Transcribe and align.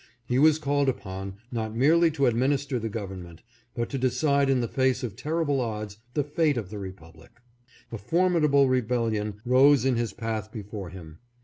He 0.25 0.39
was 0.39 0.57
called 0.57 0.89
upon 0.89 1.35
not 1.51 1.75
merely 1.75 2.09
to 2.09 2.25
administer 2.25 2.79
the 2.79 2.89
government, 2.89 3.43
but 3.75 3.87
to 3.91 3.99
decide 3.99 4.49
in 4.49 4.59
the 4.59 4.67
face 4.67 5.03
of 5.03 5.15
terrible 5.15 5.61
odds 5.61 5.97
the 6.15 6.23
fate 6.23 6.57
of 6.57 6.71
the 6.71 6.79
republic. 6.79 7.33
A 7.91 7.99
formidable 7.99 8.67
rebellion 8.67 9.39
rose 9.45 9.85
in 9.85 9.97
his 9.97 10.11
path 10.13 10.51
before 10.51 10.89
him. 10.89 11.19